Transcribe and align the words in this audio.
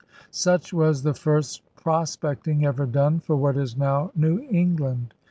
Such 0.31 0.73
was 0.73 1.03
the 1.03 1.13
first 1.13 1.61
prospecting 1.75 2.65
ever 2.65 2.87
done 2.87 3.19
for 3.19 3.35
what 3.35 3.55
is 3.55 3.77
now 3.77 4.11
New 4.15 4.39
Eng 4.49 4.77
land. 4.77 5.13